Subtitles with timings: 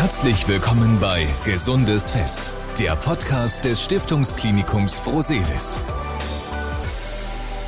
[0.00, 5.78] Herzlich willkommen bei Gesundes Fest, der Podcast des Stiftungsklinikums Broselis.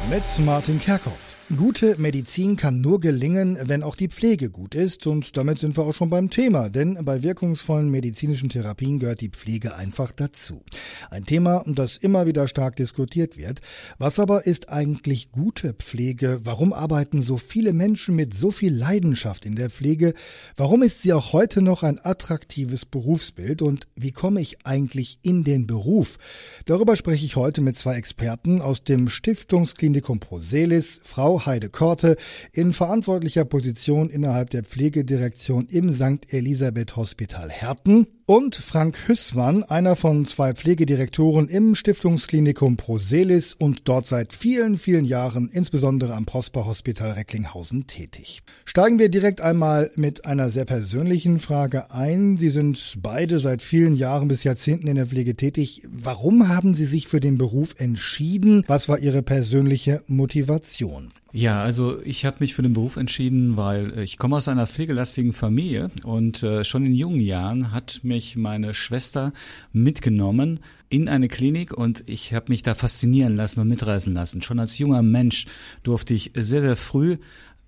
[0.08, 1.31] Mit Martin Kerkhoff.
[1.58, 5.06] Gute Medizin kann nur gelingen, wenn auch die Pflege gut ist.
[5.06, 6.70] Und damit sind wir auch schon beim Thema.
[6.70, 10.62] Denn bei wirkungsvollen medizinischen Therapien gehört die Pflege einfach dazu.
[11.10, 13.60] Ein Thema, das immer wieder stark diskutiert wird.
[13.98, 16.40] Was aber ist eigentlich gute Pflege?
[16.42, 20.14] Warum arbeiten so viele Menschen mit so viel Leidenschaft in der Pflege?
[20.56, 23.60] Warum ist sie auch heute noch ein attraktives Berufsbild?
[23.60, 26.18] Und wie komme ich eigentlich in den Beruf?
[26.64, 32.16] Darüber spreche ich heute mit zwei Experten aus dem Stiftungsklinikum Proselis, Frau Heide Korte
[32.52, 36.32] in verantwortlicher Position innerhalb der Pflegedirektion im St.
[36.32, 44.06] Elisabeth Hospital Herten und Frank Hüssmann, einer von zwei Pflegedirektoren im Stiftungsklinikum Proselis und dort
[44.06, 48.40] seit vielen, vielen Jahren insbesondere am Prosper Hospital Recklinghausen tätig.
[48.64, 52.38] Steigen wir direkt einmal mit einer sehr persönlichen Frage ein.
[52.38, 55.82] Sie sind beide seit vielen Jahren bis Jahrzehnten in der Pflege tätig.
[55.86, 58.64] Warum haben Sie sich für den Beruf entschieden?
[58.66, 61.12] Was war Ihre persönliche Motivation?
[61.34, 65.32] Ja, also ich habe mich für den Beruf entschieden, weil ich komme aus einer pflegelastigen
[65.32, 69.32] Familie und äh, schon in jungen Jahren hat mich meine Schwester
[69.72, 74.42] mitgenommen in eine Klinik und ich habe mich da faszinieren lassen und mitreißen lassen.
[74.42, 75.46] Schon als junger Mensch
[75.82, 77.16] durfte ich sehr, sehr früh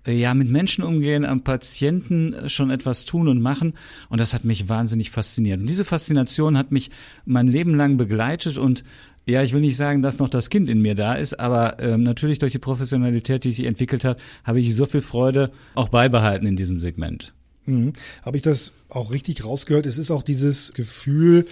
[0.05, 3.73] äh, ja, mit Menschen umgehen, am Patienten schon etwas tun und machen.
[4.09, 5.59] Und das hat mich wahnsinnig fasziniert.
[5.59, 6.91] Und diese Faszination hat mich
[7.25, 8.83] mein Leben lang begleitet und
[9.27, 12.03] ja, ich will nicht sagen, dass noch das Kind in mir da ist, aber ähm,
[12.03, 16.45] natürlich durch die Professionalität, die sich entwickelt hat, habe ich so viel Freude auch beibehalten
[16.45, 17.33] in diesem Segment.
[17.65, 17.93] Mhm.
[18.23, 19.85] Habe ich das auch richtig rausgehört?
[19.85, 21.45] Es ist auch dieses Gefühl,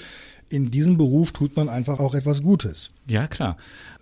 [0.50, 2.90] in diesem Beruf tut man einfach auch etwas Gutes.
[3.08, 3.58] Ja, klar.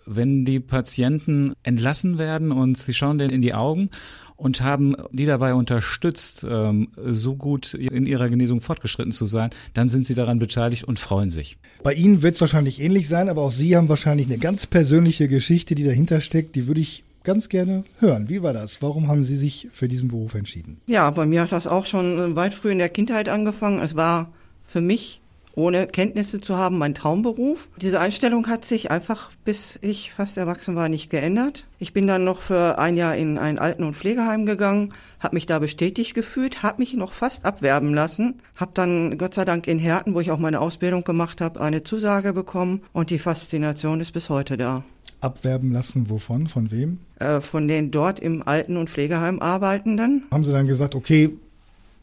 [0.06, 3.90] Wenn die Patienten entlassen werden und sie schauen denen in die Augen
[4.36, 9.88] und haben die dabei unterstützt, ähm, so gut in ihrer Genesung fortgeschritten zu sein, dann
[9.88, 11.58] sind sie daran beteiligt und freuen sich.
[11.84, 15.28] Bei Ihnen wird es wahrscheinlich ähnlich sein, aber auch Sie haben wahrscheinlich eine ganz persönliche
[15.28, 16.56] Geschichte, die dahinter steckt.
[16.56, 18.30] Die würde ich ganz gerne hören.
[18.30, 18.82] Wie war das?
[18.82, 20.82] Warum haben Sie sich für diesen Beruf entschieden?
[20.88, 23.80] Ja, bei mir hat das auch schon weit früh in der Kindheit angefangen.
[23.80, 24.32] Es war
[24.64, 25.22] für mich
[25.56, 27.70] ohne Kenntnisse zu haben, mein Traumberuf.
[27.78, 31.68] Diese Einstellung hat sich einfach, bis ich fast erwachsen war, nicht geändert.
[31.78, 35.46] Ich bin dann noch für ein Jahr in ein Alten- und Pflegeheim gegangen, habe mich
[35.46, 39.80] da bestätigt gefühlt, habe mich noch fast abwerben lassen, habe dann Gott sei Dank in
[39.80, 44.14] Herten, wo ich auch meine Ausbildung gemacht habe, eine Zusage bekommen und die Faszination ist
[44.14, 44.84] bis heute da.
[45.22, 46.48] Abwerben lassen, wovon?
[46.48, 47.00] Von wem?
[47.20, 50.24] Äh, von den dort im Alten- und Pflegeheim Arbeitenden.
[50.32, 51.30] Haben Sie dann gesagt, okay,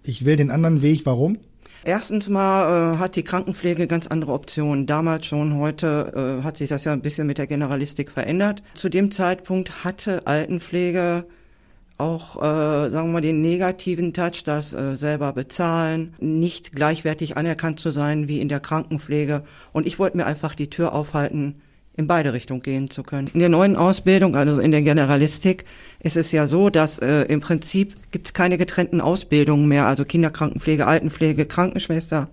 [0.03, 1.39] ich will den anderen Weg, warum?
[1.85, 4.87] Erstens mal äh, hat die Krankenpflege ganz andere Optionen.
[4.87, 8.63] Damals schon, heute äh, hat sich das ja ein bisschen mit der Generalistik verändert.
[8.75, 11.25] Zu dem Zeitpunkt hatte Altenpflege
[11.99, 17.81] auch, äh, sagen wir mal, den negativen Touch, das äh, selber bezahlen, nicht gleichwertig anerkannt
[17.81, 19.43] zu sein wie in der Krankenpflege.
[19.73, 21.57] Und ich wollte mir einfach die Tür aufhalten,
[21.99, 23.29] in beide Richtungen gehen zu können.
[23.35, 25.65] In der neuen Ausbildung, also in der Generalistik,
[25.99, 30.05] ist es ja so, dass äh, im Prinzip gibt es keine getrennten Ausbildungen mehr, also
[30.05, 32.29] Kinderkrankenpflege, Altenpflege, Krankenschwester,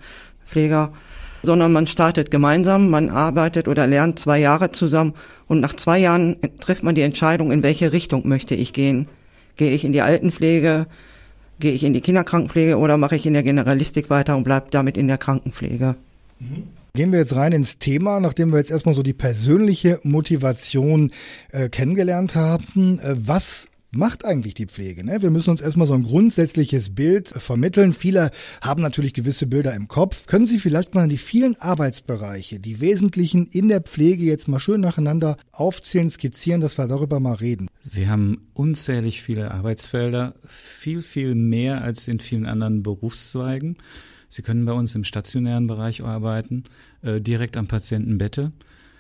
[0.46, 0.94] Pfleger,
[1.42, 5.16] sondern man startet gemeinsam, man arbeitet oder lernt zwei Jahre zusammen
[5.48, 9.08] und nach zwei Jahren trifft man die Entscheidung, in welche Richtung möchte ich gehen.
[9.58, 10.86] Gehe ich in die Altenpflege,
[11.60, 14.96] gehe ich in die Kinderkrankenpflege oder mache ich in der Generalistik weiter und bleibe damit
[14.96, 15.96] in der Krankenpflege.
[16.40, 16.68] Mhm.
[16.96, 21.12] Gehen wir jetzt rein ins Thema, nachdem wir jetzt erstmal so die persönliche Motivation
[21.52, 23.00] äh, kennengelernt haben.
[23.00, 25.04] Äh, was macht eigentlich die Pflege?
[25.04, 25.22] Ne?
[25.22, 27.92] Wir müssen uns erstmal so ein grundsätzliches Bild vermitteln.
[27.92, 30.26] Viele haben natürlich gewisse Bilder im Kopf.
[30.28, 34.80] Können Sie vielleicht mal die vielen Arbeitsbereiche, die wesentlichen in der Pflege jetzt mal schön
[34.80, 37.68] nacheinander aufzählen, skizzieren, dass wir darüber mal reden?
[37.82, 43.76] Sie haben unzählig viele Arbeitsfelder, viel, viel mehr als in vielen anderen Berufszweigen.
[44.36, 46.66] Sie können bei uns im stationären Bereich arbeiten,
[47.02, 48.52] äh, direkt am Patientenbette.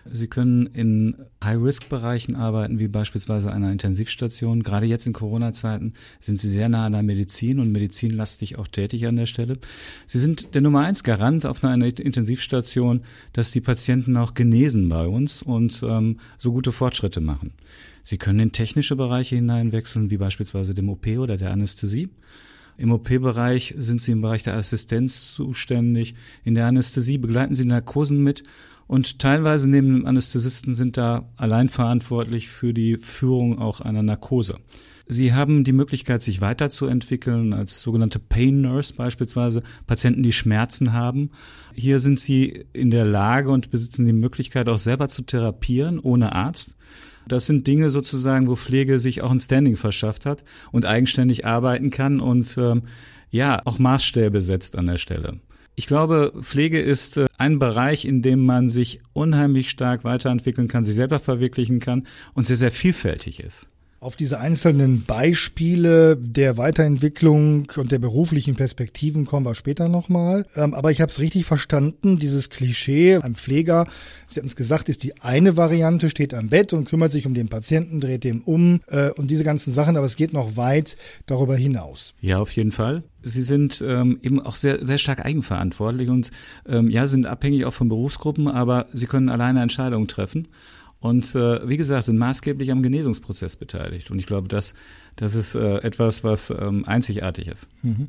[0.09, 4.63] Sie können in High-Risk-Bereichen arbeiten, wie beispielsweise einer Intensivstation.
[4.63, 5.91] Gerade jetzt in Corona-Zeiten
[6.21, 9.57] sind Sie sehr nah an der Medizin und medizinlastig auch tätig an der Stelle.
[10.05, 13.01] Sie sind der Nummer eins Garant auf einer Intensivstation,
[13.33, 17.51] dass die Patienten auch genesen bei uns und ähm, so gute Fortschritte machen.
[18.03, 22.09] Sie können in technische Bereiche hineinwechseln, wie beispielsweise dem OP oder der Anästhesie.
[22.77, 26.15] Im OP-Bereich sind Sie im Bereich der Assistenz zuständig.
[26.43, 28.43] In der Anästhesie begleiten Sie Narkosen mit
[28.87, 34.59] und teilweise neben dem Anästhesisten sind da allein verantwortlich für die Führung auch einer Narkose.
[35.07, 41.29] Sie haben die Möglichkeit, sich weiterzuentwickeln als sogenannte Pain Nurse beispielsweise, Patienten, die Schmerzen haben.
[41.73, 46.33] Hier sind Sie in der Lage und besitzen die Möglichkeit, auch selber zu therapieren ohne
[46.33, 46.75] Arzt.
[47.27, 51.89] Das sind Dinge sozusagen, wo Pflege sich auch ein Standing verschafft hat und eigenständig arbeiten
[51.89, 52.83] kann und ähm,
[53.31, 55.39] ja auch Maßstäbe setzt an der Stelle.
[55.75, 60.85] Ich glaube, Pflege ist äh, ein Bereich, in dem man sich unheimlich stark weiterentwickeln kann,
[60.85, 63.69] sich selber verwirklichen kann und sehr, sehr vielfältig ist.
[64.05, 70.45] Auf diese einzelnen Beispiele der Weiterentwicklung und der beruflichen Perspektiven kommen wir später nochmal.
[70.55, 73.87] Ähm, aber ich habe es richtig verstanden, dieses Klischee, ein Pfleger,
[74.27, 77.33] Sie hatten es gesagt, ist die eine Variante, steht am Bett und kümmert sich um
[77.33, 80.97] den Patienten, dreht den um äh, und diese ganzen Sachen, aber es geht noch weit
[81.25, 82.13] darüber hinaus.
[82.21, 83.03] Ja, auf jeden Fall.
[83.23, 86.29] Sie sind ähm, eben auch sehr, sehr stark eigenverantwortlich und
[86.67, 90.47] ähm, ja, sind abhängig auch von Berufsgruppen, aber sie können alleine Entscheidungen treffen
[91.05, 94.09] und äh, wie gesagt, sind maßgeblich am Genesungsprozess beteiligt.
[94.09, 94.73] Und ich glaube, das,
[95.17, 97.69] das ist äh, etwas, was ähm, einzigartig ist.
[97.83, 98.07] Mhm.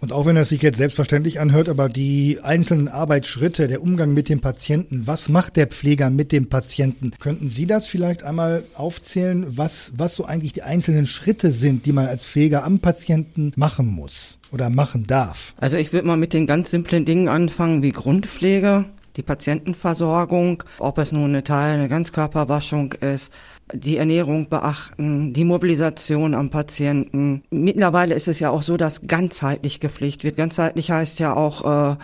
[0.00, 4.30] Und auch wenn das sich jetzt selbstverständlich anhört, aber die einzelnen Arbeitsschritte, der Umgang mit
[4.30, 7.10] dem Patienten, was macht der Pfleger mit dem Patienten?
[7.20, 11.92] Könnten Sie das vielleicht einmal aufzählen, was, was so eigentlich die einzelnen Schritte sind, die
[11.92, 14.38] man als Pfleger am Patienten machen muss?
[14.50, 15.54] Oder machen darf?
[15.58, 18.86] Also ich würde mal mit den ganz simplen Dingen anfangen wie Grundpflege
[19.16, 23.32] die Patientenversorgung, ob es nun eine Teil, eine Ganzkörperwaschung ist,
[23.72, 27.42] die Ernährung beachten, die Mobilisation am Patienten.
[27.50, 30.36] Mittlerweile ist es ja auch so, dass ganzheitlich gepflegt wird.
[30.36, 31.96] Ganzheitlich heißt ja auch, äh,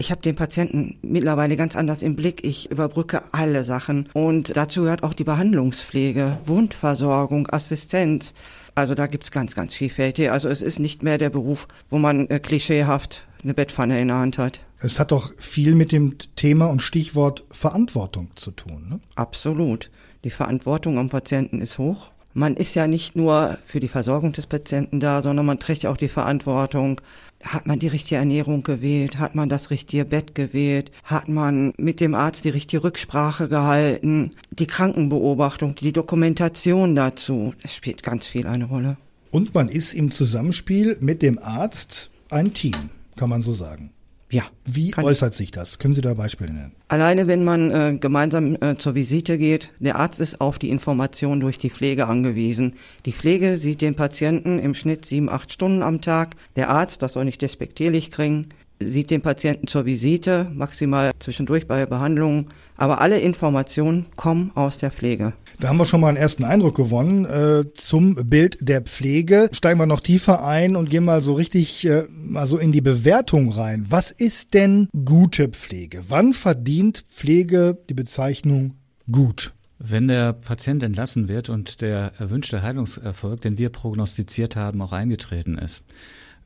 [0.00, 2.42] ich habe den Patienten mittlerweile ganz anders im Blick.
[2.42, 4.08] Ich überbrücke alle Sachen.
[4.14, 8.32] Und dazu gehört auch die Behandlungspflege, Wundversorgung, Assistenz.
[8.74, 10.30] Also da gibt's ganz, ganz vielfältig.
[10.30, 14.18] Also es ist nicht mehr der Beruf, wo man äh, klischeehaft eine Bettpfanne in der
[14.18, 14.60] Hand hat.
[14.78, 18.86] Es hat doch viel mit dem Thema und Stichwort Verantwortung zu tun.
[18.88, 19.00] Ne?
[19.14, 19.90] Absolut.
[20.24, 22.10] Die Verantwortung am Patienten ist hoch.
[22.32, 25.90] Man ist ja nicht nur für die Versorgung des Patienten da, sondern man trägt ja
[25.90, 27.00] auch die Verantwortung.
[27.42, 29.18] Hat man die richtige Ernährung gewählt?
[29.18, 30.92] Hat man das richtige Bett gewählt?
[31.04, 34.32] Hat man mit dem Arzt die richtige Rücksprache gehalten?
[34.50, 38.96] Die Krankenbeobachtung, die Dokumentation dazu, es spielt ganz viel eine Rolle.
[39.30, 42.90] Und man ist im Zusammenspiel mit dem Arzt ein Team
[43.20, 43.92] kann man so sagen.
[44.30, 44.44] Ja.
[44.64, 45.78] Wie äußert sich das?
[45.78, 46.72] Können Sie da Beispiele nennen?
[46.88, 51.38] Alleine, wenn man äh, gemeinsam äh, zur Visite geht, der Arzt ist auf die Information
[51.40, 52.76] durch die Pflege angewiesen.
[53.04, 56.36] Die Pflege sieht den Patienten im Schnitt sieben, acht Stunden am Tag.
[56.56, 58.46] Der Arzt, das soll nicht despektierlich klingen,
[58.82, 62.48] sieht den Patienten zur Visite, maximal zwischendurch bei Behandlungen.
[62.76, 65.34] Aber alle Informationen kommen aus der Pflege.
[65.58, 69.50] Da haben wir schon mal einen ersten Eindruck gewonnen äh, zum Bild der Pflege.
[69.52, 72.80] Steigen wir noch tiefer ein und gehen mal so richtig äh, mal so in die
[72.80, 73.84] Bewertung rein.
[73.90, 76.04] Was ist denn gute Pflege?
[76.08, 78.76] Wann verdient Pflege die Bezeichnung
[79.12, 79.52] gut?
[79.78, 85.58] Wenn der Patient entlassen wird und der erwünschte Heilungserfolg, den wir prognostiziert haben, auch eingetreten
[85.58, 85.84] ist.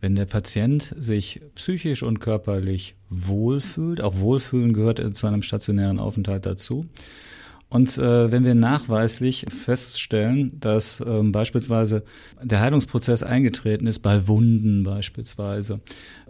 [0.04, 6.44] Wenn der Patient sich psychisch und körperlich wohlfühlt, auch Wohlfühlen gehört zu einem stationären Aufenthalt
[6.44, 6.84] dazu,
[7.70, 12.04] und äh, wenn wir nachweislich feststellen, dass ähm, beispielsweise
[12.42, 15.80] der Heilungsprozess eingetreten ist, bei Wunden beispielsweise,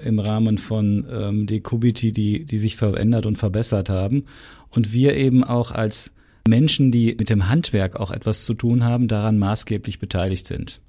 [0.00, 4.26] im Rahmen von ähm, Dekubiti, die, die sich verändert und verbessert haben,
[4.70, 6.14] und wir eben auch als
[6.46, 10.80] Menschen, die mit dem Handwerk auch etwas zu tun haben, daran maßgeblich beteiligt sind.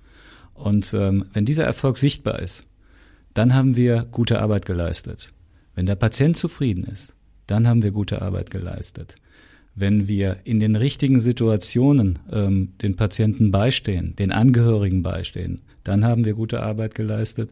[0.54, 2.64] Und ähm, wenn dieser Erfolg sichtbar ist,
[3.36, 5.32] dann haben wir gute Arbeit geleistet.
[5.76, 7.14] Wenn der Patient zufrieden ist,
[7.46, 9.16] dann haben wir gute Arbeit geleistet
[9.76, 16.24] wenn wir in den richtigen Situationen ähm, den Patienten beistehen, den Angehörigen beistehen, dann haben
[16.24, 17.52] wir gute Arbeit geleistet.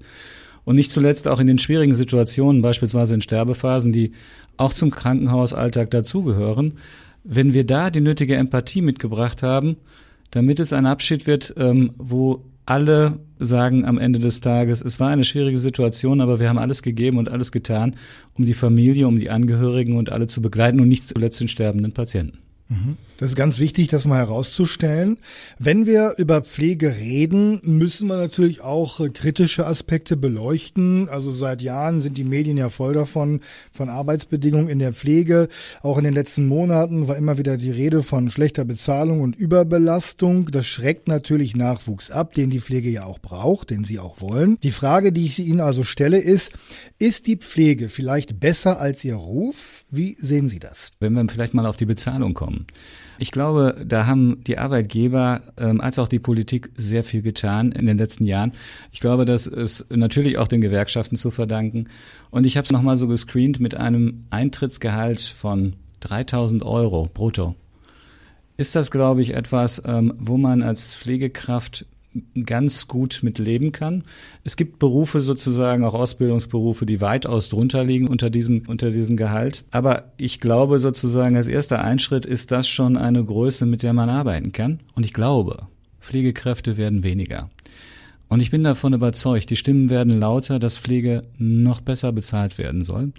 [0.63, 4.13] Und nicht zuletzt auch in den schwierigen Situationen, beispielsweise in Sterbephasen, die
[4.55, 6.75] auch zum Krankenhausalltag dazugehören,
[7.25, 9.75] wenn wir da die nötige Empathie mitgebracht haben,
[10.31, 15.09] damit es ein Abschied wird, ähm, wo alle sagen am Ende des Tages, es war
[15.09, 17.95] eine schwierige Situation, aber wir haben alles gegeben und alles getan,
[18.35, 21.91] um die Familie, um die Angehörigen und alle zu begleiten und nicht zuletzt den sterbenden
[21.91, 22.42] Patienten.
[22.69, 22.97] Mhm.
[23.17, 25.17] Das ist ganz wichtig, das mal herauszustellen.
[25.59, 31.07] Wenn wir über Pflege reden, müssen wir natürlich auch äh, kritische Aspekte beleuchten.
[31.07, 33.41] Also seit Jahren sind die Medien ja voll davon,
[33.71, 35.47] von Arbeitsbedingungen in der Pflege.
[35.81, 40.49] Auch in den letzten Monaten war immer wieder die Rede von schlechter Bezahlung und Überbelastung.
[40.51, 44.57] Das schreckt natürlich Nachwuchs ab, den die Pflege ja auch braucht, den sie auch wollen.
[44.63, 46.51] Die Frage, die ich Ihnen also stelle, ist,
[46.99, 49.85] ist die Pflege vielleicht besser als ihr Ruf?
[49.91, 50.91] Wie sehen Sie das?
[50.99, 52.52] Wenn wir vielleicht mal auf die Bezahlung kommen.
[53.19, 57.85] Ich glaube, da haben die Arbeitgeber ähm, als auch die Politik sehr viel getan in
[57.85, 58.53] den letzten Jahren.
[58.91, 61.85] Ich glaube, das ist natürlich auch den Gewerkschaften zu verdanken.
[62.31, 67.55] Und ich habe es nochmal so gescreent mit einem Eintrittsgehalt von 3000 Euro brutto.
[68.57, 71.85] Ist das, glaube ich, etwas, ähm, wo man als Pflegekraft
[72.45, 74.03] ganz gut mit leben kann.
[74.43, 79.65] Es gibt Berufe sozusagen, auch Ausbildungsberufe, die weitaus drunter liegen unter diesem, unter diesem Gehalt.
[79.71, 84.09] Aber ich glaube sozusagen, als erster Einschritt ist das schon eine Größe, mit der man
[84.09, 84.79] arbeiten kann.
[84.95, 85.67] Und ich glaube,
[85.99, 87.49] Pflegekräfte werden weniger.
[88.29, 92.83] Und ich bin davon überzeugt, die Stimmen werden lauter, dass Pflege noch besser bezahlt werden
[92.83, 93.13] soll.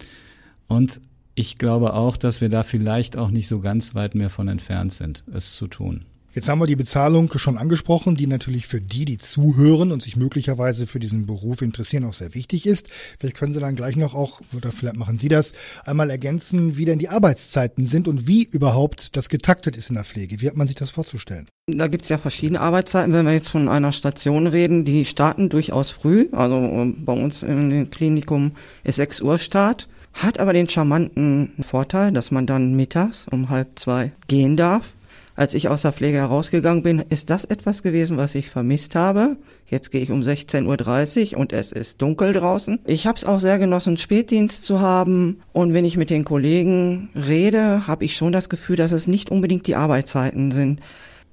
[0.67, 1.01] Und
[1.35, 4.93] ich glaube auch, dass wir da vielleicht auch nicht so ganz weit mehr von entfernt
[4.93, 6.05] sind, es zu tun.
[6.35, 10.17] Jetzt haben wir die Bezahlung schon angesprochen, die natürlich für die, die zuhören und sich
[10.17, 12.89] möglicherweise für diesen Beruf interessieren, auch sehr wichtig ist.
[12.91, 15.53] Vielleicht können Sie dann gleich noch auch, oder vielleicht machen Sie das,
[15.85, 20.03] einmal ergänzen, wie denn die Arbeitszeiten sind und wie überhaupt das getaktet ist in der
[20.03, 20.41] Pflege.
[20.41, 21.47] Wie hat man sich das vorzustellen?
[21.69, 23.13] Da gibt's ja verschiedene Arbeitszeiten.
[23.13, 26.31] Wenn wir jetzt von einer Station reden, die starten durchaus früh.
[26.33, 29.89] Also äh, bei uns im Klinikum ist 6 Uhr Start.
[30.15, 34.94] Hat aber den charmanten Vorteil, dass man dann mittags um halb zwei gehen darf
[35.37, 39.37] als ich aus der Pflege herausgegangen bin, ist das etwas gewesen, was ich vermisst habe.
[39.67, 42.79] Jetzt gehe ich um 16.30 Uhr und es ist dunkel draußen.
[42.87, 45.41] Ich habe es auch sehr genossen, Spätdienst zu haben.
[45.53, 49.31] Und wenn ich mit den Kollegen rede, habe ich schon das Gefühl, dass es nicht
[49.31, 50.81] unbedingt die Arbeitszeiten sind.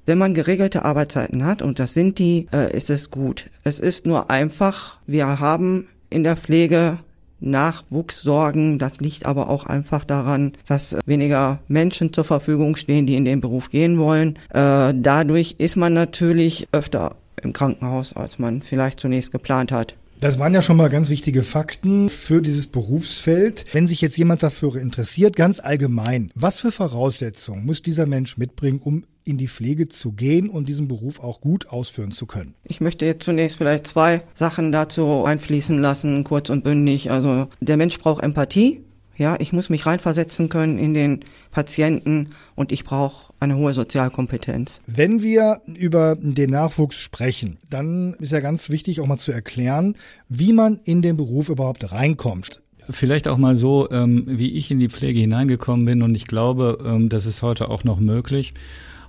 [0.05, 3.49] Wenn man geregelte Arbeitszeiten hat, und das sind die, äh, ist es gut.
[3.63, 6.97] Es ist nur einfach, wir haben in der Pflege
[7.41, 8.79] Nachwuchs sorgen.
[8.79, 13.41] Das liegt aber auch einfach daran, dass weniger Menschen zur Verfügung stehen, die in den
[13.41, 14.39] Beruf gehen wollen.
[14.53, 19.95] Äh, dadurch ist man natürlich öfter im Krankenhaus, als man vielleicht zunächst geplant hat.
[20.21, 23.65] Das waren ja schon mal ganz wichtige Fakten für dieses Berufsfeld.
[23.71, 28.79] Wenn sich jetzt jemand dafür interessiert, ganz allgemein, was für Voraussetzungen muss dieser Mensch mitbringen,
[28.83, 32.53] um in die Pflege zu gehen und diesen Beruf auch gut ausführen zu können?
[32.63, 37.09] Ich möchte jetzt zunächst vielleicht zwei Sachen dazu einfließen lassen, kurz und bündig.
[37.09, 38.81] Also der Mensch braucht Empathie.
[39.21, 41.19] Ja, ich muss mich reinversetzen können in den
[41.51, 44.81] Patienten und ich brauche eine hohe Sozialkompetenz.
[44.87, 49.95] Wenn wir über den Nachwuchs sprechen, dann ist ja ganz wichtig auch mal zu erklären,
[50.27, 52.63] wie man in den Beruf überhaupt reinkommt.
[52.89, 56.79] Vielleicht auch mal so, ähm, wie ich in die Pflege hineingekommen bin und ich glaube,
[56.83, 58.55] ähm, das ist heute auch noch möglich.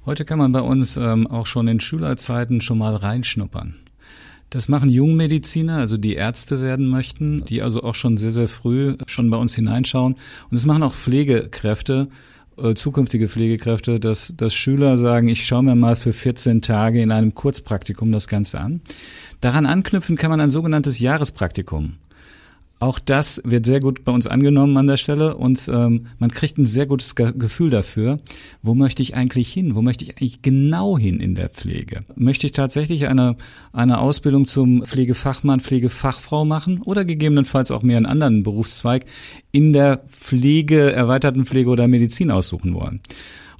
[0.04, 3.76] Heute kann man bei uns ähm, auch schon in Schülerzeiten schon mal reinschnuppern.
[4.52, 8.98] Das machen Jungmediziner, also die Ärzte werden möchten, die also auch schon sehr, sehr früh
[9.06, 10.12] schon bei uns hineinschauen.
[10.12, 12.08] Und das machen auch Pflegekräfte,
[12.58, 17.12] äh, zukünftige Pflegekräfte, dass, dass Schüler sagen, ich schaue mir mal für 14 Tage in
[17.12, 18.82] einem Kurzpraktikum das Ganze an.
[19.40, 21.94] Daran anknüpfen kann man ein sogenanntes Jahrespraktikum.
[22.82, 26.58] Auch das wird sehr gut bei uns angenommen an der Stelle und ähm, man kriegt
[26.58, 28.18] ein sehr gutes Ge Gefühl dafür,
[28.60, 32.00] wo möchte ich eigentlich hin, wo möchte ich eigentlich genau hin in der Pflege.
[32.16, 33.36] Möchte ich tatsächlich eine,
[33.72, 39.04] eine Ausbildung zum Pflegefachmann, Pflegefachfrau machen oder gegebenenfalls auch mehr einen anderen Berufszweig
[39.52, 43.00] in der Pflege, erweiterten Pflege oder Medizin aussuchen wollen.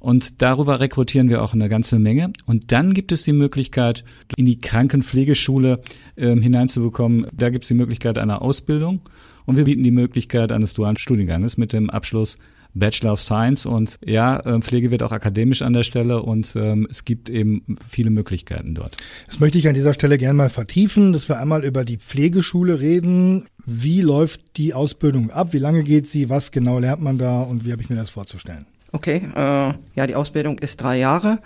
[0.03, 2.33] Und darüber rekrutieren wir auch eine ganze Menge.
[2.45, 4.03] Und dann gibt es die Möglichkeit,
[4.35, 5.79] in die Krankenpflegeschule
[6.17, 7.25] äh, hineinzubekommen.
[7.33, 8.99] Da gibt es die Möglichkeit einer Ausbildung.
[9.45, 12.37] Und wir bieten die Möglichkeit eines dualen Studienganges mit dem Abschluss
[12.73, 16.87] Bachelor of Science und ja, ähm, Pflege wird auch akademisch an der Stelle und ähm,
[16.89, 18.97] es gibt eben viele Möglichkeiten dort.
[19.27, 22.79] Das möchte ich an dieser Stelle gerne mal vertiefen, dass wir einmal über die Pflegeschule
[22.79, 23.45] reden.
[23.65, 25.53] Wie läuft die Ausbildung ab?
[25.53, 26.29] Wie lange geht sie?
[26.29, 28.65] Was genau lernt man da und wie habe ich mir das vorzustellen?
[28.93, 31.39] Okay, äh, ja, die Ausbildung ist drei Jahre.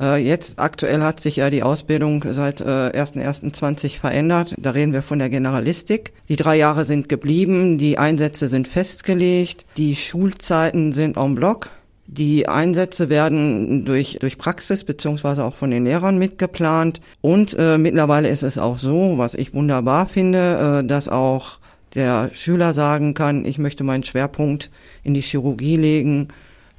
[0.00, 4.54] Äh, jetzt aktuell hat sich ja die Ausbildung seit äh, 1.1.20 verändert.
[4.58, 6.12] Da reden wir von der Generalistik.
[6.28, 11.70] Die drei Jahre sind geblieben, die Einsätze sind festgelegt, die Schulzeiten sind en bloc.
[12.06, 17.00] Die Einsätze werden durch, durch Praxis beziehungsweise auch von den Lehrern mitgeplant.
[17.20, 21.58] Und äh, mittlerweile ist es auch so, was ich wunderbar finde, äh, dass auch
[21.94, 24.70] der Schüler sagen kann, ich möchte meinen Schwerpunkt
[25.04, 26.28] in die Chirurgie legen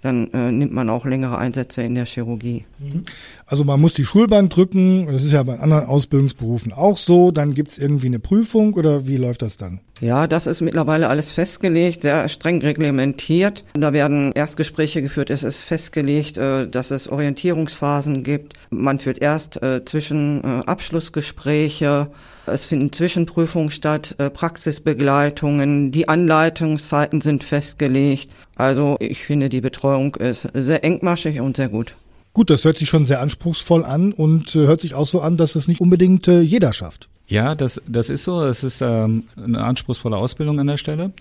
[0.05, 2.65] dann äh, nimmt man auch längere Einsätze in der Chirurgie.
[2.79, 3.05] Mhm.
[3.47, 7.53] Also man muss die Schulbank drücken, das ist ja bei anderen Ausbildungsberufen auch so, dann
[7.53, 9.81] gibt's irgendwie eine Prüfung oder wie läuft das dann?
[10.01, 13.63] Ja, das ist mittlerweile alles festgelegt, sehr streng reglementiert.
[13.73, 18.55] Da werden Erstgespräche geführt, es ist festgelegt, äh, dass es Orientierungsphasen gibt.
[18.71, 22.07] Man führt erst äh, zwischen äh, Abschlussgespräche,
[22.47, 28.29] es finden Zwischenprüfungen statt, Praxisbegleitungen, die Anleitungszeiten sind festgelegt.
[28.55, 31.95] Also ich finde, die Betreuung ist sehr engmaschig und sehr gut.
[32.35, 35.37] Gut, das hört sich schon sehr anspruchsvoll an und äh, hört sich auch so an,
[35.37, 37.07] dass es nicht unbedingt äh, jeder schafft.
[37.27, 38.43] Ja, das, das ist so.
[38.43, 41.13] Es ist ähm, eine anspruchsvolle Ausbildung an der Stelle.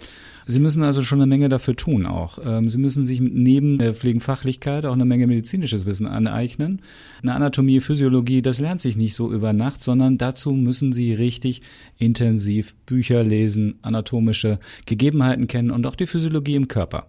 [0.45, 2.39] Sie müssen also schon eine Menge dafür tun auch.
[2.45, 6.83] Ähm, Sie müssen sich neben der Pflegenfachlichkeit auch eine Menge medizinisches Wissen aneignen.
[7.23, 11.63] Eine Anatomie, Physiologie, das lernt sich nicht so über Nacht, sondern dazu müssen Sie richtig
[11.97, 17.07] intensiv Bücher lesen, anatomische Gegebenheiten kennen und auch die Physiologie im Körper.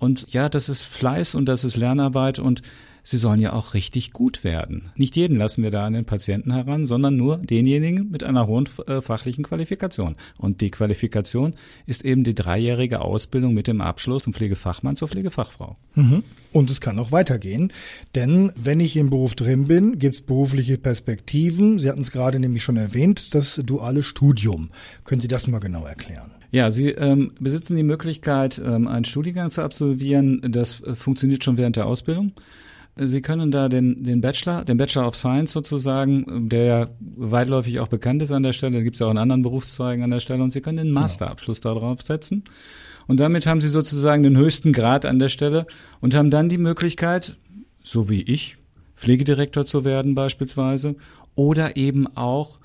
[0.00, 2.62] Und ja, das ist Fleiß und das ist Lernarbeit und
[3.02, 4.90] sie sollen ja auch richtig gut werden.
[4.96, 8.68] Nicht jeden lassen wir da an den Patienten heran, sondern nur denjenigen mit einer hohen
[8.86, 10.16] äh, fachlichen Qualifikation.
[10.38, 11.54] Und die Qualifikation
[11.86, 15.76] ist eben die dreijährige Ausbildung mit dem Abschluss zum Pflegefachmann zur Pflegefachfrau.
[15.94, 16.22] Mhm.
[16.52, 17.72] Und es kann auch weitergehen,
[18.14, 21.78] denn wenn ich im Beruf drin bin, gibt es berufliche Perspektiven.
[21.78, 24.70] Sie hatten es gerade nämlich schon erwähnt, das duale Studium.
[25.04, 26.30] Können Sie das mal genau erklären?
[26.50, 30.40] Ja, Sie ähm, besitzen die Möglichkeit, ähm, einen Studiengang zu absolvieren.
[30.50, 32.32] Das äh, funktioniert schon während der Ausbildung.
[33.00, 37.88] Sie können da den, den Bachelor, den Bachelor of Science sozusagen, der ja weitläufig auch
[37.88, 40.20] bekannt ist an der Stelle, da gibt es ja auch in anderen Berufszweigen an der
[40.20, 41.74] Stelle, und Sie können den Masterabschluss genau.
[41.74, 42.44] darauf setzen.
[43.06, 45.66] Und damit haben Sie sozusagen den höchsten Grad an der Stelle
[46.00, 47.36] und haben dann die Möglichkeit,
[47.82, 48.58] so wie ich,
[48.96, 50.96] Pflegedirektor zu werden beispielsweise
[51.34, 52.58] oder eben auch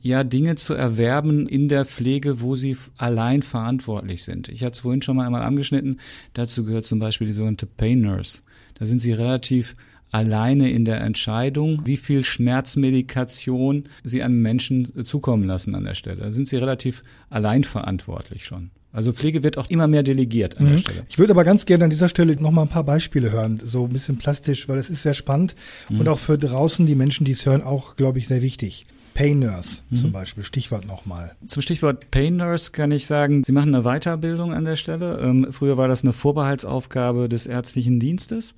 [0.00, 4.48] ja Dinge zu erwerben in der Pflege, wo sie allein verantwortlich sind.
[4.48, 6.00] Ich hatte es vorhin schon mal einmal angeschnitten.
[6.32, 8.42] Dazu gehört zum Beispiel die sogenannte Pain Nurse.
[8.80, 9.76] Da sind sie relativ
[10.10, 16.22] alleine in der Entscheidung, wie viel Schmerzmedikation sie einem Menschen zukommen lassen an der Stelle.
[16.22, 18.70] Da sind sie relativ allein verantwortlich schon.
[18.92, 20.70] Also Pflege wird auch immer mehr delegiert an mhm.
[20.70, 21.02] der Stelle.
[21.08, 23.84] Ich würde aber ganz gerne an dieser Stelle noch mal ein paar Beispiele hören, so
[23.84, 25.54] ein bisschen plastisch, weil es ist sehr spannend
[25.88, 26.00] mhm.
[26.00, 28.86] und auch für draußen die Menschen, die es hören, auch, glaube ich, sehr wichtig.
[29.20, 29.96] Pain Nurse mhm.
[29.96, 31.32] zum Beispiel, Stichwort nochmal.
[31.44, 35.18] Zum Stichwort Pain Nurse kann ich sagen, Sie machen eine Weiterbildung an der Stelle.
[35.20, 38.54] Ähm, früher war das eine Vorbehaltsaufgabe des ärztlichen Dienstes.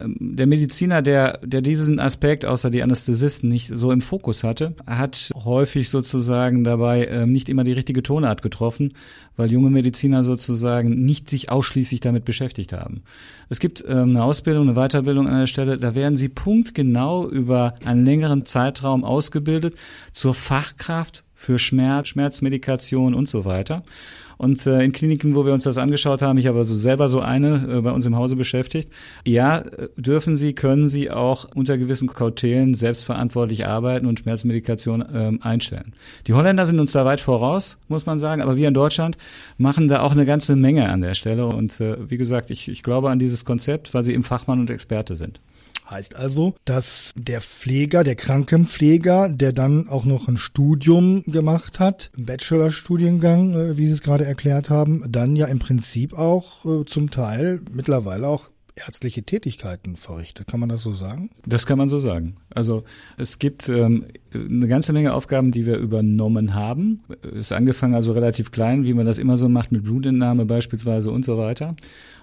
[0.00, 4.74] Ähm, der Mediziner, der, der diesen Aspekt außer die Anästhesisten nicht so im Fokus hatte,
[4.86, 8.92] hat häufig sozusagen dabei ähm, nicht immer die richtige Tonart getroffen,
[9.36, 13.02] weil junge Mediziner sozusagen nicht sich ausschließlich damit beschäftigt haben.
[13.48, 17.74] Es gibt ähm, eine Ausbildung, eine Weiterbildung an der Stelle, da werden sie punktgenau über
[17.84, 19.74] einen längeren Zeitraum ausgebildet
[20.12, 23.84] zur Fachkraft für Schmerz, Schmerzmedikation und so weiter.
[24.38, 27.20] Und äh, in Kliniken, wo wir uns das angeschaut haben, ich habe also selber so
[27.20, 28.90] eine äh, bei uns im Hause beschäftigt,
[29.24, 35.40] ja, äh, dürfen Sie, können Sie auch unter gewissen Kautelen selbstverantwortlich arbeiten und Schmerzmedikation ähm,
[35.42, 35.94] einstellen.
[36.26, 39.16] Die Holländer sind uns da weit voraus, muss man sagen, aber wir in Deutschland
[39.56, 41.46] machen da auch eine ganze Menge an der Stelle.
[41.46, 44.70] Und äh, wie gesagt, ich, ich glaube an dieses Konzept, weil Sie im Fachmann und
[44.70, 45.40] Experte sind.
[45.88, 52.10] Heißt also, dass der Pfleger, der Krankenpfleger, der dann auch noch ein Studium gemacht hat,
[52.16, 56.84] einen Bachelorstudiengang, äh, wie Sie es gerade erklärt haben, dann ja im Prinzip auch äh,
[56.84, 60.46] zum Teil mittlerweile auch ärztliche Tätigkeiten verrichtet.
[60.46, 61.30] Kann man das so sagen?
[61.46, 62.36] Das kann man so sagen.
[62.50, 62.84] Also
[63.16, 64.06] es gibt ähm,
[64.48, 67.02] eine ganze Menge Aufgaben, die wir übernommen haben.
[67.34, 71.24] Ist angefangen also relativ klein, wie man das immer so macht mit Blutentnahme beispielsweise und
[71.24, 71.74] so weiter.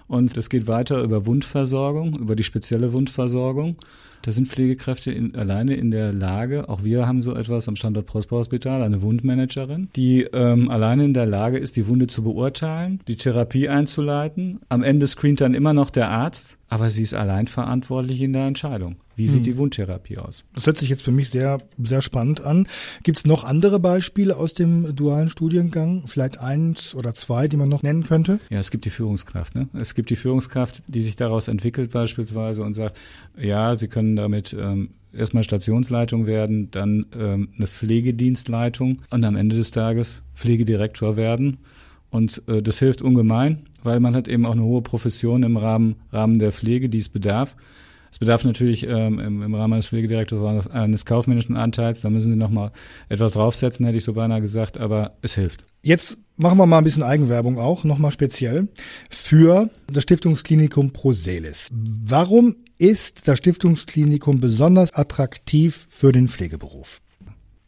[0.06, 3.76] Und es geht weiter über Wundversorgung, über die spezielle Wundversorgung.
[4.24, 8.06] Da sind Pflegekräfte in, alleine in der Lage, auch wir haben so etwas am Standort
[8.06, 13.00] Prosper Hospital, eine Wundmanagerin, die ähm, alleine in der Lage ist, die Wunde zu beurteilen,
[13.06, 14.60] die Therapie einzuleiten.
[14.70, 18.46] Am Ende screent dann immer noch der Arzt, aber sie ist allein verantwortlich in der
[18.46, 18.96] Entscheidung.
[19.14, 19.44] Wie sieht hm.
[19.44, 20.42] die Wundtherapie aus?
[20.56, 22.66] Das hört sich jetzt für mich sehr, sehr spannend an.
[23.04, 26.08] Gibt es noch andere Beispiele aus dem dualen Studiengang?
[26.08, 28.40] Vielleicht eins oder zwei, die man noch nennen könnte?
[28.50, 29.54] Ja, es gibt die Führungskraft.
[29.54, 29.68] Ne?
[29.72, 32.98] Es gibt die Führungskraft, die sich daraus entwickelt beispielsweise und sagt,
[33.38, 39.54] ja, Sie können damit ähm, erstmal Stationsleitung werden, dann ähm, eine Pflegedienstleitung und am Ende
[39.54, 41.58] des Tages Pflegedirektor werden.
[42.14, 45.96] Und äh, das hilft ungemein, weil man hat eben auch eine hohe Profession im Rahmen,
[46.12, 47.56] Rahmen der Pflege, die es bedarf.
[48.12, 52.02] Es bedarf natürlich ähm, im, im Rahmen eines Pflegedirektors eines, kaufmännischen Anteils.
[52.02, 52.70] Da müssen Sie noch mal
[53.08, 55.64] etwas draufsetzen, hätte ich so beinahe gesagt, aber es hilft.
[55.82, 58.68] Jetzt machen wir mal ein bisschen Eigenwerbung auch, nochmal speziell
[59.10, 61.72] für das Stiftungsklinikum Proselis.
[61.72, 67.00] Warum ist das Stiftungsklinikum besonders attraktiv für den Pflegeberuf?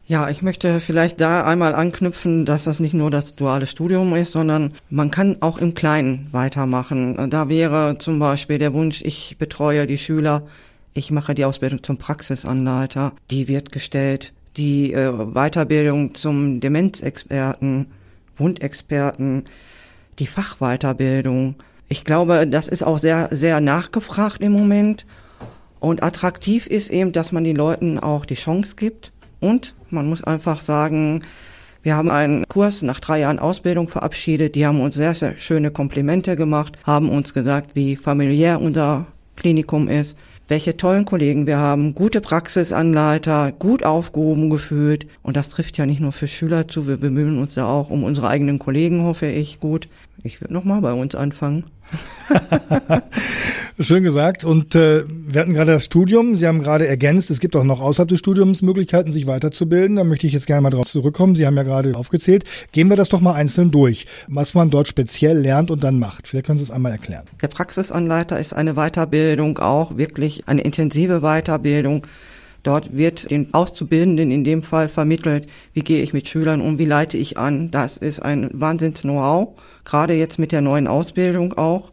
[0.09, 4.31] Ja, ich möchte vielleicht da einmal anknüpfen, dass das nicht nur das duale Studium ist,
[4.31, 7.29] sondern man kann auch im Kleinen weitermachen.
[7.29, 10.47] Da wäre zum Beispiel der Wunsch, ich betreue die Schüler,
[10.95, 17.87] ich mache die Ausbildung zum Praxisanleiter, die wird gestellt, die äh, Weiterbildung zum Demenzexperten,
[18.37, 19.47] Wundexperten,
[20.21, 21.57] die Fachweiterbildung.
[21.89, 25.05] Ich glaube, das ist auch sehr, sehr nachgefragt im Moment.
[25.81, 30.25] Und attraktiv ist eben, dass man den Leuten auch die Chance gibt, und man muss
[30.25, 31.23] einfach sagen,
[31.83, 34.57] wir haben einen Kurs nach drei Jahren Ausbildung verabschiedet.
[34.57, 39.87] Die haben uns sehr, sehr schöne Komplimente gemacht, haben uns gesagt, wie familiär unser Klinikum
[39.87, 40.19] ist,
[40.49, 45.07] welche tollen Kollegen wir haben, gute Praxisanleiter, gut aufgehoben gefühlt.
[45.23, 48.03] Und das trifft ja nicht nur für Schüler zu, wir bemühen uns ja auch um
[48.03, 49.89] unsere eigenen Kollegen, hoffe ich, gut.
[50.25, 51.65] Ich würde nochmal bei uns anfangen.
[53.81, 54.45] Schön gesagt.
[54.45, 56.37] Und äh, wir hatten gerade das Studium.
[56.37, 59.97] Sie haben gerade ergänzt, es gibt auch noch außerhalb des Studiums Möglichkeiten, sich weiterzubilden.
[59.97, 61.35] Da möchte ich jetzt gerne mal drauf zurückkommen.
[61.35, 62.45] Sie haben ja gerade aufgezählt.
[62.73, 66.27] Gehen wir das doch mal einzeln durch, was man dort speziell lernt und dann macht.
[66.27, 67.25] Vielleicht können Sie es einmal erklären.
[67.43, 72.07] Der Praxisanleiter ist eine Weiterbildung auch, wirklich eine intensive Weiterbildung.
[72.67, 76.85] Dort wird den Auszubildenden in dem Fall vermittelt, wie gehe ich mit Schülern um, wie
[76.85, 77.71] leite ich an.
[77.71, 79.51] Das ist ein Wahnsinns-Know-how,
[79.85, 81.93] gerade jetzt mit der neuen Ausbildung auch.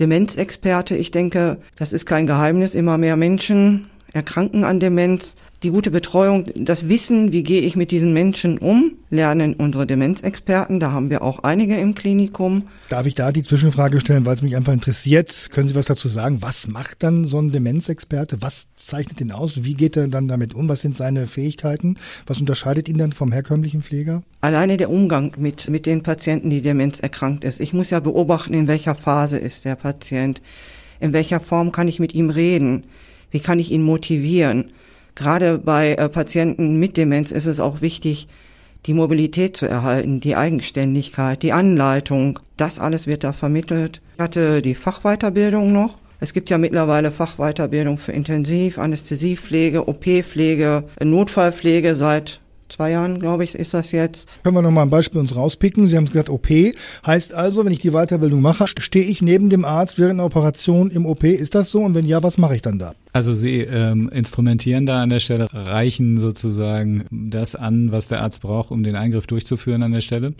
[0.00, 2.74] Demenzexperte, ich denke, das ist kein Geheimnis.
[2.74, 5.36] Immer mehr Menschen erkranken an Demenz.
[5.62, 10.80] Die gute Betreuung, das Wissen, wie gehe ich mit diesen Menschen um, lernen unsere Demenzexperten.
[10.80, 12.68] Da haben wir auch einige im Klinikum.
[12.88, 15.50] Darf ich da die Zwischenfrage stellen, weil es mich einfach interessiert?
[15.50, 16.38] Können Sie was dazu sagen?
[16.40, 18.38] Was macht dann so ein Demenzexperte?
[18.40, 19.62] Was zeichnet ihn aus?
[19.62, 20.66] Wie geht er dann damit um?
[20.68, 21.98] Was sind seine Fähigkeiten?
[22.26, 24.22] Was unterscheidet ihn dann vom herkömmlichen Pfleger?
[24.40, 27.60] Alleine der Umgang mit, mit den Patienten, die Demenz erkrankt ist.
[27.60, 30.40] Ich muss ja beobachten, in welcher Phase ist der Patient.
[31.00, 32.84] In welcher Form kann ich mit ihm reden?
[33.30, 34.66] Wie kann ich ihn motivieren?
[35.14, 38.28] Gerade bei äh, Patienten mit Demenz ist es auch wichtig,
[38.86, 42.38] die Mobilität zu erhalten, die Eigenständigkeit, die Anleitung.
[42.56, 44.00] Das alles wird da vermittelt.
[44.16, 45.98] Ich hatte die Fachweiterbildung noch.
[46.20, 52.40] Es gibt ja mittlerweile Fachweiterbildung für Intensiv, Anästhesiepflege, OP-Pflege, Notfallpflege seit
[52.70, 54.28] zwei Jahren, glaube ich, ist das jetzt.
[54.42, 55.88] Können wir noch mal ein Beispiel uns rauspicken?
[55.88, 56.48] Sie haben gesagt, OP.
[57.06, 60.90] Heißt also, wenn ich die Weiterbildung mache, stehe ich neben dem Arzt während einer Operation
[60.90, 61.24] im OP.
[61.24, 61.80] Ist das so?
[61.80, 62.94] Und wenn ja, was mache ich dann da?
[63.12, 68.42] Also Sie ähm, instrumentieren da an der Stelle, reichen sozusagen das an, was der Arzt
[68.42, 70.34] braucht, um den Eingriff durchzuführen an der Stelle.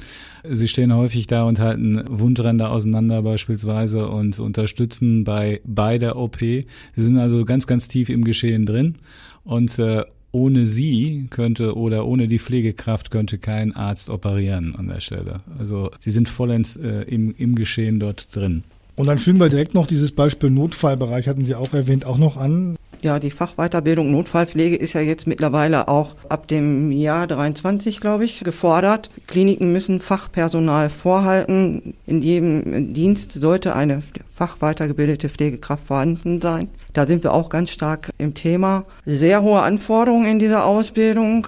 [0.49, 6.39] Sie stehen häufig da und halten Wundränder auseinander beispielsweise und unterstützen bei, bei der OP.
[6.39, 6.65] Sie
[6.97, 8.97] sind also ganz, ganz tief im Geschehen drin
[9.43, 15.01] und äh, ohne sie könnte oder ohne die Pflegekraft könnte kein Arzt operieren an der
[15.01, 15.41] Stelle.
[15.59, 18.63] Also sie sind vollends äh, im, im Geschehen dort drin.
[18.97, 22.37] Und dann fügen wir direkt noch dieses Beispiel Notfallbereich, hatten Sie auch erwähnt, auch noch
[22.37, 22.77] an.
[23.03, 28.41] Ja, die Fachweiterbildung Notfallpflege ist ja jetzt mittlerweile auch ab dem Jahr 23, glaube ich,
[28.41, 29.09] gefordert.
[29.27, 31.95] Kliniken müssen Fachpersonal vorhalten.
[32.07, 34.03] In jedem Dienst sollte eine
[34.35, 36.69] fachweitergebildete Pflegekraft vorhanden sein.
[36.93, 38.85] Da sind wir auch ganz stark im Thema.
[39.07, 41.47] Sehr hohe Anforderungen in dieser Ausbildung.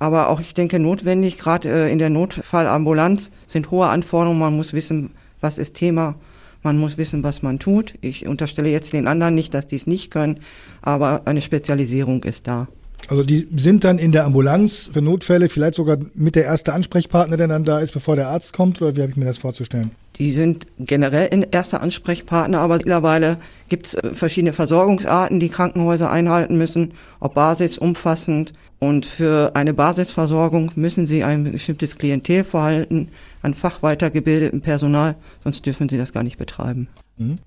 [0.00, 4.40] Aber auch, ich denke, notwendig, gerade äh, in der Notfallambulanz sind hohe Anforderungen.
[4.40, 6.16] Man muss wissen, was ist Thema,
[6.62, 7.94] man muss wissen, was man tut.
[8.00, 10.40] Ich unterstelle jetzt den anderen nicht, dass die es nicht können,
[10.82, 12.68] aber eine Spezialisierung ist da.
[13.06, 17.36] Also die sind dann in der Ambulanz für Notfälle vielleicht sogar mit der erste Ansprechpartner,
[17.36, 19.92] der dann da ist, bevor der Arzt kommt, oder wie habe ich mir das vorzustellen?
[20.16, 26.10] Die sind generell in erster Ansprechpartner, aber mittlerweile gibt es äh, verschiedene Versorgungsarten, die Krankenhäuser
[26.10, 28.52] einhalten müssen, ob Basis, umfassend.
[28.80, 33.08] Und für eine Basisversorgung müssen sie ein bestimmtes Klientel verhalten,
[33.42, 36.88] an fachweitergebildetem Personal, sonst dürfen sie das gar nicht betreiben.
[37.16, 37.38] Mhm.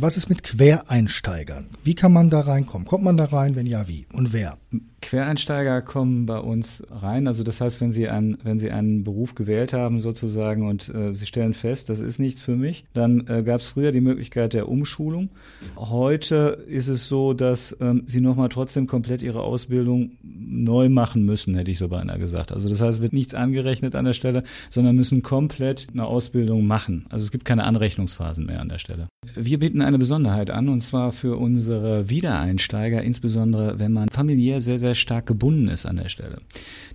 [0.00, 1.68] Was ist mit Quereinsteigern?
[1.84, 2.86] Wie kann man da reinkommen?
[2.86, 3.54] Kommt man da rein?
[3.54, 4.06] Wenn ja, wie?
[4.12, 4.58] Und wer?
[5.04, 7.28] Quereinsteiger kommen bei uns rein.
[7.28, 11.14] Also das heißt, wenn Sie einen, wenn Sie einen Beruf gewählt haben sozusagen und äh,
[11.14, 14.54] Sie stellen fest, das ist nichts für mich, dann äh, gab es früher die Möglichkeit
[14.54, 15.28] der Umschulung.
[15.76, 21.54] Heute ist es so, dass ähm, Sie nochmal trotzdem komplett Ihre Ausbildung neu machen müssen,
[21.54, 22.50] hätte ich so beinahe gesagt.
[22.50, 26.66] Also das heißt, es wird nichts angerechnet an der Stelle, sondern müssen komplett eine Ausbildung
[26.66, 27.04] machen.
[27.10, 29.08] Also es gibt keine Anrechnungsphasen mehr an der Stelle.
[29.34, 34.78] Wir bieten eine Besonderheit an und zwar für unsere Wiedereinsteiger, insbesondere wenn man familiär sehr,
[34.78, 36.38] sehr stark gebunden ist an der Stelle.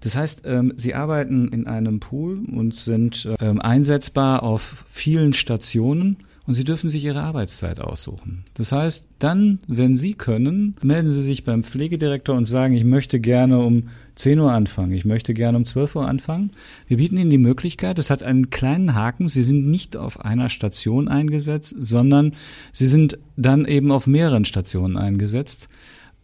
[0.02, 6.18] Das heißt, ähm, sie arbeiten in einem Pool und sind ähm, einsetzbar auf vielen Stationen
[6.50, 8.44] und Sie dürfen sich Ihre Arbeitszeit aussuchen.
[8.56, 13.20] Das heißt, dann, wenn Sie können, melden Sie sich beim Pflegedirektor und sagen, ich möchte
[13.20, 16.50] gerne um 10 Uhr anfangen, ich möchte gerne um 12 Uhr anfangen.
[16.88, 20.50] Wir bieten Ihnen die Möglichkeit, es hat einen kleinen Haken, Sie sind nicht auf einer
[20.50, 22.34] Station eingesetzt, sondern
[22.72, 25.70] Sie sind dann eben auf mehreren Stationen eingesetzt.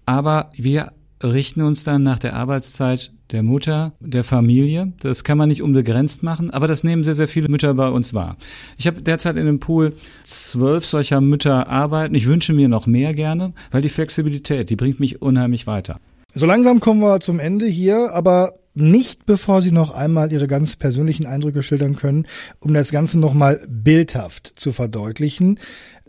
[0.08, 0.92] Aber wir
[1.24, 4.94] richten uns dann nach der Arbeitszeit der Mutter, der Familie.
[5.00, 8.14] Das kann man nicht unbegrenzt machen, aber das nehmen sehr, sehr viele Mütter bei uns
[8.14, 8.38] wahr.
[8.78, 12.16] Ich habe derzeit in dem Pool zwölf solcher Mütter arbeiten.
[12.16, 16.00] Ich wünsche mir noch mehr gerne, weil die Flexibilität, die bringt mich unheimlich weiter.
[16.34, 20.76] So langsam kommen wir zum Ende hier, aber nicht bevor Sie noch einmal Ihre ganz
[20.76, 22.28] persönlichen Eindrücke schildern können,
[22.60, 25.60] um das Ganze nochmal bildhaft zu verdeutlichen.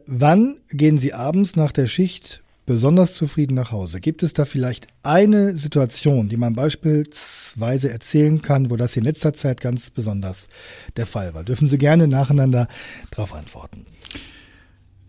[0.07, 4.01] Wann gehen Sie abends nach der Schicht besonders zufrieden nach Hause?
[4.01, 9.33] Gibt es da vielleicht eine Situation, die man beispielsweise erzählen kann, wo das in letzter
[9.33, 10.49] Zeit ganz besonders
[10.97, 11.45] der Fall war?
[11.45, 12.67] Dürfen Sie gerne nacheinander
[13.11, 13.87] darauf antworten.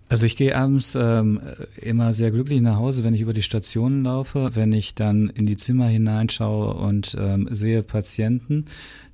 [0.09, 1.41] Also ich gehe abends ähm,
[1.81, 5.45] immer sehr glücklich nach Hause, wenn ich über die Stationen laufe, wenn ich dann in
[5.45, 8.65] die Zimmer hineinschaue und ähm, sehe Patienten,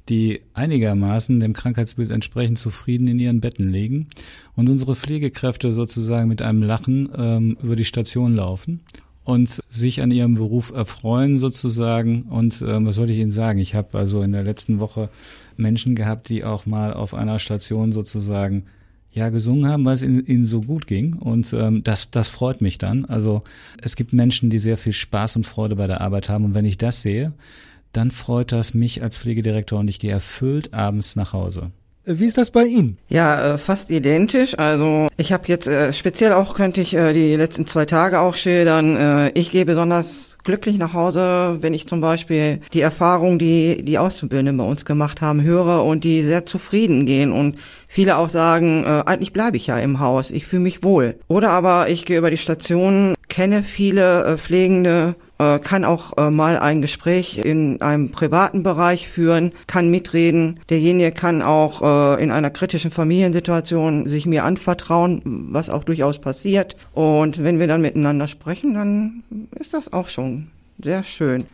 [0.10, 4.08] die einigermaßen dem Krankheitsbild entsprechend zufrieden in ihren Betten liegen
[4.56, 8.82] und unsere Pflegekräfte sozusagen mit einem Lachen ähm, über die Station laufen
[9.24, 12.24] und sich an ihrem Beruf erfreuen sozusagen.
[12.24, 13.60] Und ähm, was sollte ich Ihnen sagen?
[13.60, 15.10] Ich habe also in der letzten Woche
[15.56, 18.66] Menschen gehabt, die auch mal auf einer Station sozusagen
[19.14, 21.14] ja gesungen haben, weil es ihnen so gut ging.
[21.14, 23.06] Und ähm, das, das freut mich dann.
[23.06, 23.44] Also
[23.82, 26.46] es gibt Menschen, die sehr viel Spaß und Freude bei der Arbeit haben.
[26.46, 27.34] Und wenn ich das sehe,
[27.94, 31.72] dann freut das mich als Pflegedirektor und ich gehe erfüllt abends nach Hause.
[32.06, 32.98] Wie ist das bei Ihnen?
[33.08, 34.60] Ja, äh, fast identisch.
[34.60, 38.36] Also ich habe jetzt äh, speziell auch könnte ich äh, die letzten zwei Tage auch
[38.36, 38.98] schildern.
[38.98, 44.00] Äh, ich gehe besonders glücklich nach Hause, wenn ich zum Beispiel die Erfahrung, die die
[44.00, 48.84] Auszubildenden bei uns gemacht haben, höre und die sehr zufrieden gehen und viele auch sagen,
[48.84, 51.16] äh, eigentlich bleibe ich ja im Haus, ich fühle mich wohl.
[51.30, 56.30] Oder aber ich gehe über die Station, kenne viele äh, Pflegende äh, kann auch äh,
[56.30, 60.60] mal ein Gespräch in einem privaten Bereich führen, kann mitreden.
[60.70, 66.78] Derjenige kann auch äh, in einer kritischen Familiensituation sich mir anvertrauen, was auch durchaus passiert.
[66.94, 69.24] Und wenn wir dann miteinander sprechen, dann
[69.60, 70.48] ist das auch schon
[70.82, 71.46] sehr schön.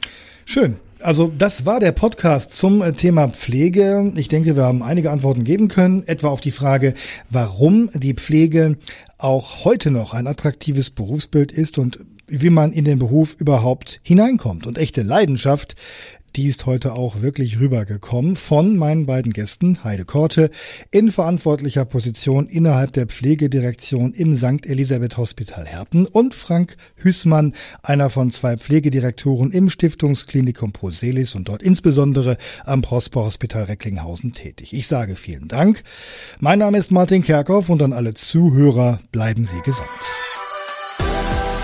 [0.45, 0.75] Schön.
[1.01, 4.11] Also das war der Podcast zum Thema Pflege.
[4.17, 6.93] Ich denke, wir haben einige Antworten geben können, etwa auf die Frage,
[7.29, 8.77] warum die Pflege
[9.17, 14.67] auch heute noch ein attraktives Berufsbild ist und wie man in den Beruf überhaupt hineinkommt.
[14.67, 15.75] Und echte Leidenschaft,
[16.35, 20.51] die ist heute auch wirklich rübergekommen von meinen beiden Gästen, Heide Korte,
[20.91, 24.65] in verantwortlicher Position innerhalb der Pflegedirektion im St.
[24.65, 31.63] Elisabeth Hospital Herten und Frank Hüßmann, einer von zwei Pflegedirektoren im Stiftungsklinikum Proselis und dort
[31.63, 34.73] insbesondere am Prosper Hospital Recklinghausen tätig.
[34.73, 35.83] Ich sage vielen Dank.
[36.39, 39.87] Mein Name ist Martin Kerkhoff und an alle Zuhörer bleiben Sie gesund.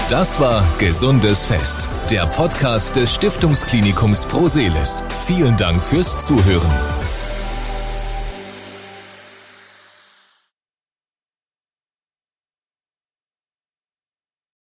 [0.09, 5.03] Das war Gesundes Fest, der Podcast des Stiftungsklinikums Proselis.
[5.25, 6.71] Vielen Dank fürs Zuhören.